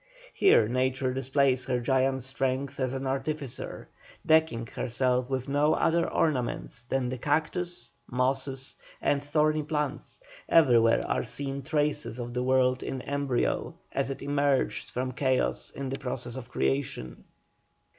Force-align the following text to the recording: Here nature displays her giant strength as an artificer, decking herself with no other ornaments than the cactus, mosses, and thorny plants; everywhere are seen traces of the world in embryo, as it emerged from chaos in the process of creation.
Here 0.33 0.67
nature 0.67 1.13
displays 1.13 1.65
her 1.65 1.79
giant 1.79 2.23
strength 2.23 2.79
as 2.79 2.95
an 2.95 3.05
artificer, 3.05 3.87
decking 4.25 4.65
herself 4.65 5.29
with 5.29 5.47
no 5.47 5.75
other 5.75 6.09
ornaments 6.09 6.85
than 6.85 7.09
the 7.09 7.19
cactus, 7.19 7.93
mosses, 8.09 8.77
and 8.99 9.21
thorny 9.21 9.61
plants; 9.61 10.19
everywhere 10.49 11.05
are 11.05 11.23
seen 11.23 11.61
traces 11.61 12.17
of 12.17 12.33
the 12.33 12.41
world 12.41 12.81
in 12.81 13.03
embryo, 13.03 13.75
as 13.91 14.09
it 14.09 14.23
emerged 14.23 14.89
from 14.89 15.11
chaos 15.11 15.69
in 15.69 15.89
the 15.89 15.99
process 15.99 16.35
of 16.35 16.49
creation. 16.49 17.23